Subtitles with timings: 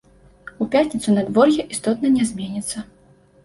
[0.65, 2.87] У пятніцу надвор'е істотна не зменіцца.